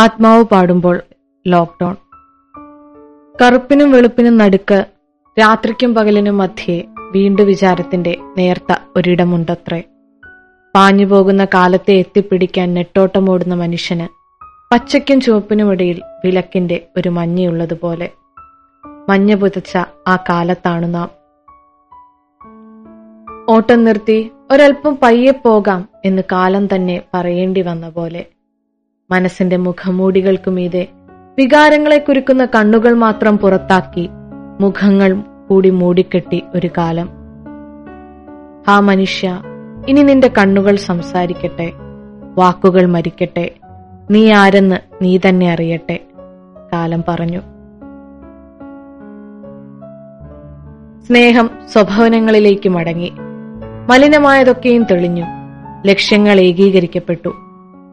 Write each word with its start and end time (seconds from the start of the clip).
ആത്മാവ് 0.00 0.44
പാടുമ്പോൾ 0.44 1.00
ലോക്ക്ഡൌൺ. 1.46 1.96
കറുപ്പിനും 3.42 3.92
വെളുപ്പിനും 3.92 4.38
നടുക്ക് 4.38 4.84
രാത്രിക്കും 5.40 5.94
പകലിനും 5.94 6.38
മധ്യേ 6.38 6.84
വീണ്ടും 7.10 7.46
വിചാരത്തിന്റെ 7.46 8.16
നേർത്ത 8.38 8.76
ഒരിടമുണ്ടത്രേ. 8.96 9.82
പാഞ്ഞുപോകുന്ന 10.74 11.44
കാലത്തെ 11.44 11.92
എത്തിപ്പിടിക്കാൻ 11.92 12.74
നെട്ടോട്ടമോടുന്ന 12.74 13.54
മനുഷ്യന് 13.54 14.08
പച്ചയ്ക്കും 14.72 15.20
ചുവപ്പിനുമിടയിൽ 15.20 16.02
വിലക്കിന്റെ 16.24 16.86
ഒരു 16.96 17.08
മഞ്ഞയുള്ളതുപോലെ 17.08 18.10
മഞ്ഞ 19.08 19.34
പുതച്ച 19.34 19.76
ആ 20.08 20.16
കാലത്താണു 20.16 20.86
നാം. 20.86 21.10
ഓട്ടം 23.48 23.84
നിർത്തി 23.84 24.30
ഒരൽപ്പം 24.50 24.98
പയ്യെ 25.02 25.32
പോകാം 25.32 25.88
എന്ന് 26.04 26.22
കാലം 26.32 26.74
തന്നെ 26.74 27.02
പറയേണ്ടി 27.14 27.62
വന്ന 27.62 27.88
പോലെ 27.88 28.24
മനസ്സിന്റെ 29.12 29.56
മുഖമൂടികൾക്കുമീതെ 29.56 30.88
വികാരങ്ങളെ 31.38 31.98
കുരുക്കുന്ന 31.98 32.44
കണ്ണുകൾ 32.44 32.94
മാത്രം 32.94 33.38
പുറത്താക്കി 33.38 34.08
മുഖങ്ങൾ 34.60 35.22
കൂടി 35.48 35.70
മൂടിക്കെട്ടി 35.70 36.42
ഒരു 36.54 36.70
കാലം. 36.78 37.08
ആ 38.68 38.80
മനുഷ്യ 38.80 39.42
ഇനി 39.88 40.02
നിന്റെ 40.02 40.28
കണ്ണുകൾ 40.28 40.76
സംസാരിക്കട്ടെ 40.76 41.72
വാക്കുകൾ 42.38 42.86
മരിക്കട്ടെ 42.86 43.54
നീ 44.10 44.32
ആരെന്ന് 44.32 44.76
നീ 45.02 45.18
തന്നെ 45.28 45.52
അറിയട്ടെ 45.52 46.00
കാലം 46.72 47.04
പറഞ്ഞു. 47.08 47.38
സ്നേഹം 51.04 51.50
സ്വഭവനങ്ങളിലേക്ക് 51.72 52.68
മടങ്ങി. 52.68 53.12
മലിനമായതൊക്കെയും 53.90 54.82
തെളിഞ്ഞു. 54.82 55.24
ലക്ഷ്യങ്ങൾ 55.86 56.40
ഏകീകരിക്കപ്പെട്ടു. 56.40 57.28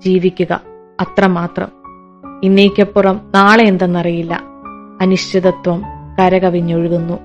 ജീവിക്കുക. 0.05 0.76
അത്രമാത്രം. 0.99 1.67
ഇന്നേക്കപ്പുറം 2.43 3.21
നാളെ 3.33 3.63
എന്തെന്നറിയില്ല. 3.63 4.41
അനിശ്ചിതത്വം 5.01 5.81
കരകവിഞ്ഞൊഴുകുന്നു. 6.19 7.19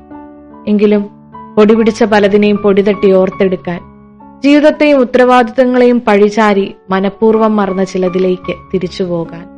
എങ്കിലും 0.68 1.06
പൊടിപിടിച്ച 1.56 2.04
പലതിനെയും 2.04 2.56
പൊടിതട്ടി 2.56 3.12
ഓർത്തെടുക്കാൻ 3.12 3.80
ജീവിതത്തെയും 4.40 4.98
ഉത്തരവാദിത്തങ്ങളെയും 4.98 6.02
പഴിചാരി 6.06 6.74
മനഃപൂർവം 6.90 7.56
മറന്ന 7.56 7.84
ചിലതിലേക്ക് 7.84 8.54
തിരിച്ചുപോകാൻ 8.74 9.48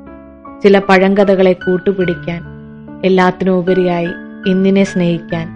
ചില 0.60 0.78
പഴങ്കഥകളെ 0.78 1.52
കൂട്ടുപിടിക്കാൻ 1.52 2.42
എല്ലാത്തിനും 3.04 3.52
ഉപരിയായി 3.52 4.08
ഇന്നിനെ 4.46 4.84
സ്നേഹിക്കാൻ 4.84 5.48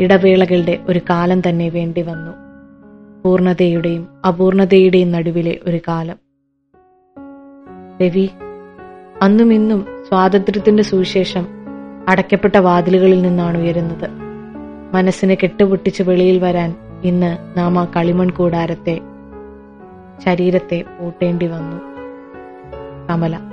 ഇടവേളകളുടെ 0.00 0.78
ഒരു 0.88 1.00
കാലം 1.10 1.40
തന്നെ 1.48 1.68
വേണ്ടി 1.68 2.02
വന്നു 2.02 2.32
പൂർണതയുടെയും 3.24 4.08
അപൂർണതയുടെയും 4.28 5.12
നടുവിലെ 5.12 5.58
ഒരു 5.66 5.80
കാലം. 5.88 6.21
രവി 8.02 8.28
അന്നും 9.22 9.52
ഇന്നും 9.52 9.86
സ്വാതന്ത്ര്യത്തിന്റെ 10.08 10.82
സുവിശേഷം 10.82 11.46
അടയ്ക്കപ്പെട്ട 12.08 12.56
വാതിലുകളിൽ 12.56 13.22
നിന്നാണ് 13.22 13.58
ഉയരുന്നത്. 13.58 14.08
മനസ്സിനെ 14.94 15.34
കെട്ടുപൊട്ടിച്ച് 15.34 16.02
വെളിയിൽ 16.02 16.38
വരാൻ 16.38 16.74
ഇന്ന് 17.04 17.58
നാം 17.58 17.78
ആ 17.78 17.84
കളിമൺ 17.84 18.30
കൂടാരത്തെ 18.30 19.00
ശരീരത്തെ 20.24 20.84
പൂട്ടേണ്ടി 21.00 21.46
വന്നു. 21.46 21.78
കമല 23.10 23.51